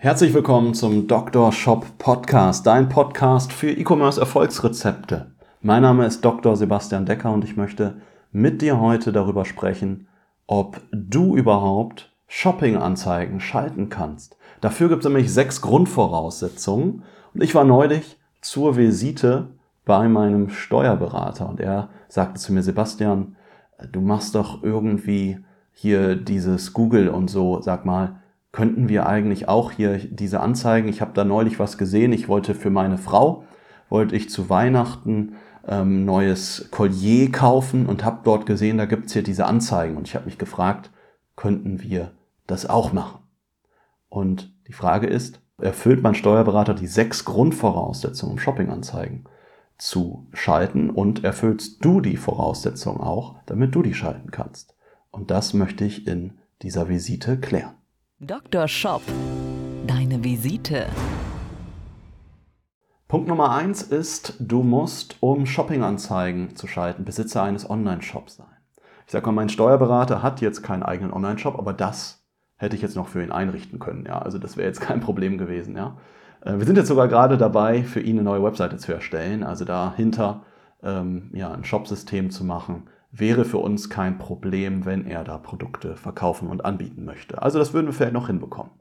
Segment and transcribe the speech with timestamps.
[0.00, 1.50] Herzlich willkommen zum Dr.
[1.50, 5.32] Shop Podcast, dein Podcast für E-Commerce Erfolgsrezepte.
[5.60, 6.54] Mein Name ist Dr.
[6.54, 10.06] Sebastian Decker und ich möchte mit dir heute darüber sprechen,
[10.46, 14.36] ob du überhaupt Shopping-Anzeigen schalten kannst.
[14.60, 17.02] Dafür gibt es nämlich sechs Grundvoraussetzungen.
[17.34, 19.48] Und ich war neulich zur Visite
[19.84, 23.34] bei meinem Steuerberater und er sagte zu mir, Sebastian,
[23.90, 25.40] du machst doch irgendwie
[25.72, 28.20] hier dieses Google und so, sag mal,
[28.58, 32.56] könnten wir eigentlich auch hier diese Anzeigen, ich habe da neulich was gesehen, ich wollte
[32.56, 33.44] für meine Frau,
[33.88, 39.22] wollte ich zu Weihnachten ähm, neues Collier kaufen und habe dort gesehen, da gibt's hier
[39.22, 40.90] diese Anzeigen und ich habe mich gefragt,
[41.36, 42.10] könnten wir
[42.48, 43.20] das auch machen?
[44.08, 49.28] Und die Frage ist, erfüllt mein Steuerberater die sechs Grundvoraussetzungen, um Shoppinganzeigen
[49.76, 54.74] zu schalten und erfüllst du die Voraussetzungen auch, damit du die schalten kannst?
[55.12, 57.77] Und das möchte ich in dieser Visite klären.
[58.20, 58.66] Dr.
[58.66, 59.02] Shop.
[59.86, 60.86] Deine Visite.
[63.06, 68.56] Punkt Nummer eins ist, du musst, um Shoppinganzeigen zu schalten, Besitzer eines Online-Shops sein.
[69.06, 72.26] Ich sage mal, mein Steuerberater hat jetzt keinen eigenen Online-Shop, aber das
[72.56, 74.04] hätte ich jetzt noch für ihn einrichten können.
[74.04, 75.76] Ja, also das wäre jetzt kein Problem gewesen.
[75.76, 75.96] Ja,
[76.40, 79.44] äh, wir sind jetzt sogar gerade dabei, für ihn eine neue Webseite zu erstellen.
[79.44, 80.42] Also dahinter
[80.82, 85.96] ähm, ja ein Shopsystem zu machen, wäre für uns kein Problem, wenn er da Produkte
[85.96, 87.42] verkaufen und anbieten möchte.
[87.42, 88.72] Also das würden wir vielleicht noch hinbekommen.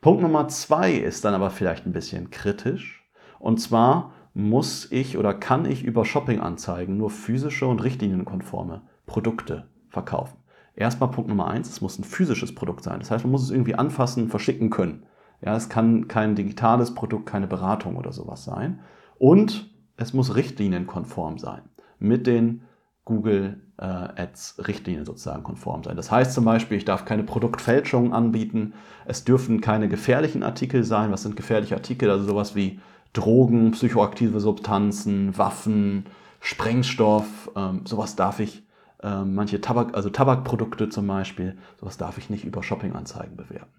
[0.00, 3.06] Punkt Nummer zwei ist dann aber vielleicht ein bisschen kritisch.
[3.38, 10.38] Und zwar muss ich oder kann ich über Shopping-Anzeigen nur physische und richtlinienkonforme Produkte verkaufen.
[10.74, 13.00] Erstmal Punkt Nummer eins, es muss ein physisches Produkt sein.
[13.00, 15.04] Das heißt, man muss es irgendwie anfassen, verschicken können.
[15.44, 18.80] Ja, es kann kein digitales Produkt, keine Beratung oder sowas sein.
[19.18, 21.62] Und es muss richtlinienkonform sein.
[21.98, 22.62] Mit den
[23.10, 25.96] Google äh, Ads Richtlinien sozusagen konform sein.
[25.96, 28.74] Das heißt zum Beispiel, ich darf keine Produktfälschungen anbieten.
[29.04, 31.10] Es dürfen keine gefährlichen Artikel sein.
[31.10, 32.08] Was sind gefährliche Artikel?
[32.08, 32.78] Also sowas wie
[33.12, 36.06] Drogen, psychoaktive Substanzen, Waffen,
[36.38, 37.50] Sprengstoff.
[37.56, 38.62] Ähm, sowas darf ich
[39.02, 43.72] ähm, manche Tabak, also Tabakprodukte zum Beispiel, sowas darf ich nicht über Shoppinganzeigen bewerben.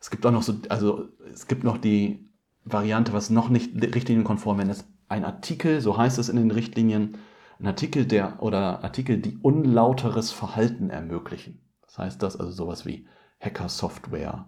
[0.00, 2.30] Es gibt auch noch so, also es gibt noch die
[2.64, 7.18] Variante, was noch nicht richtlinienkonform ist, ein Artikel, so heißt es in den Richtlinien,
[7.60, 11.60] ein Artikel, der oder Artikel, die unlauteres Verhalten ermöglichen.
[11.82, 13.06] Das heißt das also sowas wie
[13.40, 14.46] Hacker-Software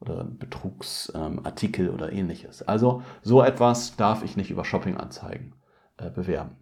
[0.00, 2.62] oder Betrugsartikel ähm, oder ähnliches.
[2.62, 5.54] Also so etwas darf ich nicht über Shoppinganzeigen
[5.98, 6.56] äh, bewerben.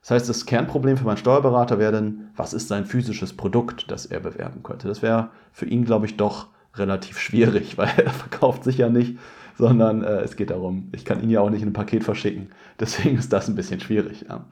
[0.00, 4.06] Das heißt, das Kernproblem für meinen Steuerberater wäre dann, was ist sein physisches Produkt, das
[4.06, 4.86] er bewerben könnte.
[4.86, 9.18] Das wäre für ihn, glaube ich, doch relativ schwierig, weil er verkauft sich ja nicht,
[9.56, 12.50] sondern äh, es geht darum, ich kann ihn ja auch nicht in ein Paket verschicken.
[12.78, 14.26] Deswegen ist das ein bisschen schwierig.
[14.28, 14.44] Ja.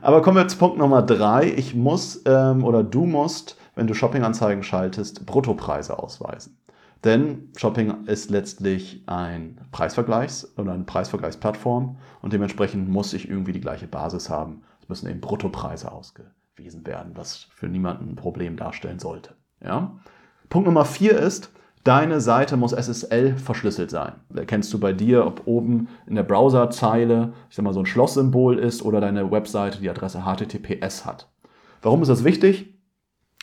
[0.00, 1.52] Aber kommen wir zu Punkt Nummer drei.
[1.56, 6.58] Ich muss ähm, oder du musst, wenn du Shoppinganzeigen schaltest, Bruttopreise ausweisen.
[7.04, 13.60] Denn Shopping ist letztlich ein Preisvergleichs- oder eine Preisvergleichsplattform und dementsprechend muss ich irgendwie die
[13.60, 19.34] gleiche Basis haben müssen eben Bruttopreise ausgewiesen werden, was für niemanden ein Problem darstellen sollte.
[19.62, 19.98] Ja?
[20.48, 21.52] Punkt Nummer vier ist,
[21.84, 24.12] deine Seite muss SSL verschlüsselt sein.
[24.30, 27.86] Da kennst du bei dir, ob oben in der Browserzeile, ich sag mal, so ein
[27.86, 31.28] Schlosssymbol ist oder deine Webseite die Adresse HTTPS hat.
[31.82, 32.74] Warum ist das wichtig?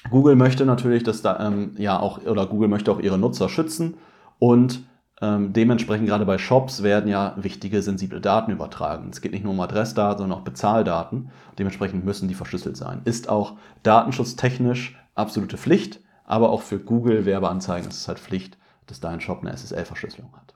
[0.09, 3.95] Google möchte natürlich, dass da ähm, ja auch oder Google möchte auch ihre Nutzer schützen
[4.37, 4.83] und
[5.21, 9.09] ähm, dementsprechend gerade bei Shops werden ja wichtige, sensible Daten übertragen.
[9.11, 11.29] Es geht nicht nur um Adressdaten, sondern auch Bezahldaten.
[11.57, 13.01] Dementsprechend müssen die verschlüsselt sein.
[13.05, 13.53] Ist auch
[13.83, 19.41] datenschutztechnisch absolute Pflicht, aber auch für Google Werbeanzeigen ist es halt Pflicht, dass dein Shop
[19.41, 20.55] eine SSL-Verschlüsselung hat.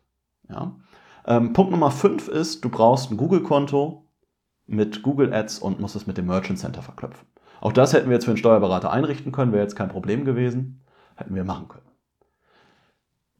[0.50, 0.76] Ja?
[1.26, 4.06] Ähm, Punkt Nummer 5 ist, du brauchst ein Google-Konto
[4.66, 7.28] mit Google Ads und musst es mit dem Merchant Center verknüpfen.
[7.62, 10.82] Auch das hätten wir jetzt für einen Steuerberater einrichten können, wäre jetzt kein Problem gewesen.
[11.16, 11.90] Hätten wir machen können.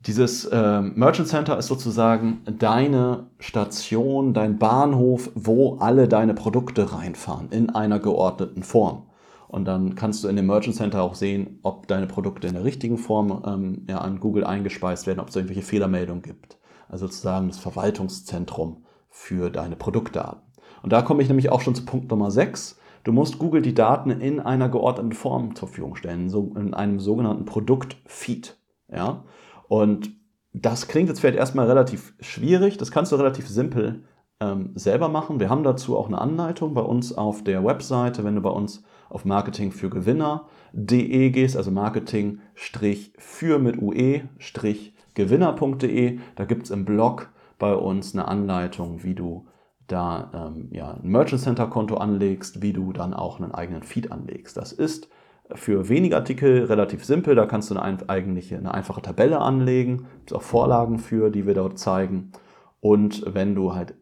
[0.02, 7.50] Dieses äh, Merchant Center ist sozusagen deine Station, dein Bahnhof, wo alle deine Produkte reinfahren
[7.52, 9.09] in einer geordneten Form.
[9.50, 12.64] Und dann kannst du in dem Merchant Center auch sehen, ob deine Produkte in der
[12.64, 16.60] richtigen Form ähm, ja, an Google eingespeist werden, ob es irgendwelche Fehlermeldungen gibt.
[16.88, 20.42] Also sozusagen das Verwaltungszentrum für deine Produktdaten.
[20.84, 22.80] Und da komme ich nämlich auch schon zu Punkt Nummer 6.
[23.04, 27.00] Du musst Google die Daten in einer geordneten Form zur Verfügung stellen, so in einem
[27.00, 28.56] sogenannten Produktfeed.
[28.88, 29.24] Ja?
[29.68, 30.12] Und
[30.54, 34.04] das klingt jetzt vielleicht erstmal relativ schwierig, das kannst du relativ simpel
[34.42, 35.40] ähm, selber machen.
[35.40, 38.84] Wir haben dazu auch eine Anleitung bei uns auf der Webseite, wenn du bei uns
[39.10, 42.40] auf Marketing für Gewinner.de gehst, also Marketing
[43.18, 44.22] für mit UE
[45.16, 46.20] gewinner.de.
[46.36, 49.46] Da gibt es im Blog bei uns eine Anleitung, wie du
[49.88, 54.12] da ähm, ja, ein Merchant Center Konto anlegst, wie du dann auch einen eigenen Feed
[54.12, 54.56] anlegst.
[54.56, 55.10] Das ist
[55.52, 57.36] für wenige Artikel relativ simpel.
[57.36, 60.06] Da kannst du eine, eigentliche, eine einfache Tabelle anlegen.
[60.26, 62.32] Es auch Vorlagen für, die wir dort zeigen.
[62.82, 63.96] Und wenn du halt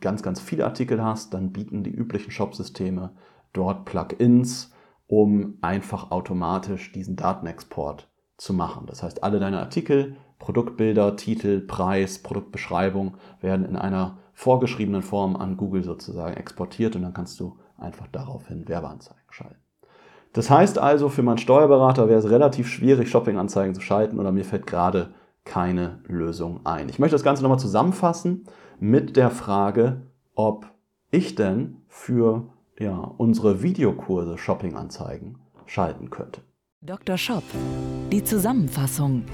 [0.00, 3.12] ganz, ganz viele Artikel hast, dann bieten die üblichen Shop-Systeme
[3.52, 4.72] dort Plugins,
[5.06, 8.86] um einfach automatisch diesen Datenexport zu machen.
[8.86, 15.56] Das heißt, alle deine Artikel, Produktbilder, Titel, Preis, Produktbeschreibung werden in einer vorgeschriebenen Form an
[15.56, 19.60] Google sozusagen exportiert und dann kannst du einfach daraufhin Werbeanzeigen schalten.
[20.32, 24.44] Das heißt also, für meinen Steuerberater wäre es relativ schwierig, Shoppinganzeigen zu schalten oder mir
[24.44, 25.14] fällt gerade
[25.48, 26.88] keine Lösung ein.
[26.88, 28.44] Ich möchte das Ganze nochmal zusammenfassen
[28.78, 30.02] mit der Frage,
[30.34, 30.66] ob
[31.10, 32.44] ich denn für
[32.78, 36.42] ja, unsere Videokurse Shoppinganzeigen schalten könnte.
[36.80, 37.16] Dr.
[37.16, 37.42] Shop,
[38.12, 39.24] die Zusammenfassung.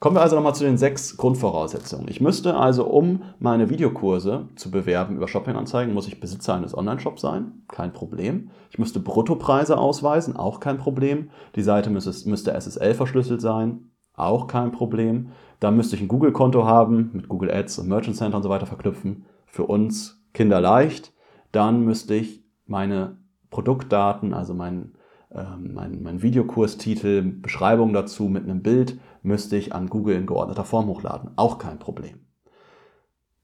[0.00, 2.08] Kommen wir also nochmal zu den sechs Grundvoraussetzungen.
[2.08, 7.20] Ich müsste also, um meine Videokurse zu bewerben über Shoppinganzeigen, muss ich Besitzer eines Online-Shops
[7.20, 8.48] sein, kein Problem.
[8.70, 11.28] Ich müsste Bruttopreise ausweisen, auch kein Problem.
[11.54, 13.89] Die Seite müsste, müsste SSL verschlüsselt sein,
[14.22, 15.30] auch kein Problem.
[15.60, 18.66] Da müsste ich ein Google-Konto haben, mit Google Ads und Merchant Center und so weiter
[18.66, 19.26] verknüpfen.
[19.46, 21.12] Für uns kinderleicht.
[21.52, 23.18] Dann müsste ich meine
[23.50, 24.92] Produktdaten, also mein,
[25.30, 30.64] äh, mein, mein Videokurstitel, Beschreibung dazu mit einem Bild müsste ich an Google in geordneter
[30.64, 31.30] Form hochladen.
[31.36, 32.20] Auch kein Problem.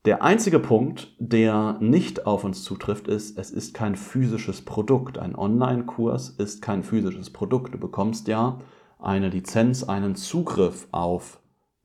[0.07, 5.19] Der einzige Punkt, der nicht auf uns zutrifft, ist, es ist kein physisches Produkt.
[5.19, 7.75] Ein Online-Kurs ist kein physisches Produkt.
[7.75, 8.61] Du bekommst ja
[8.99, 11.41] eine Lizenz, einen Zugriff auf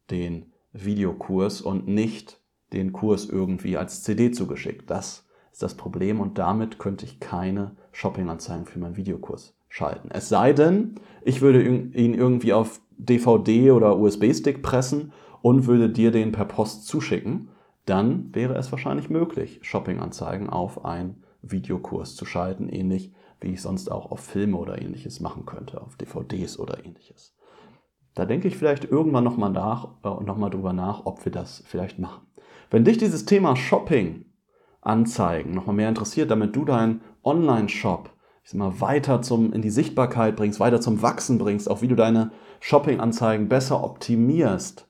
[0.10, 2.40] den Videokurs und nicht
[2.74, 4.90] den Kurs irgendwie als CD zugeschickt.
[4.90, 10.10] Das ist das Problem und damit könnte ich keine Shopping-Anzeigen für meinen Videokurs schalten.
[10.12, 15.12] Es sei denn, ich würde ihn irgendwie auf DVD oder USB-Stick pressen
[15.42, 17.50] und würde dir den per Post zuschicken,
[17.86, 23.12] dann wäre es wahrscheinlich möglich, Shopping-Anzeigen auf einen Videokurs zu schalten, ähnlich
[23.42, 27.36] wie ich sonst auch auf Filme oder ähnliches machen könnte, auf DVDs oder ähnliches.
[28.14, 32.00] Da denke ich vielleicht irgendwann nochmal nach äh, noch drüber nach, ob wir das vielleicht
[32.00, 32.28] machen.
[32.70, 34.26] Wenn dich dieses Thema Shopping
[34.82, 38.10] Anzeigen nochmal mehr interessiert, damit du deinen Online-Shop
[38.44, 41.88] ich sag mal, weiter zum, in die Sichtbarkeit bringst, weiter zum Wachsen bringst, auch wie
[41.88, 44.88] du deine Shopping-Anzeigen besser optimierst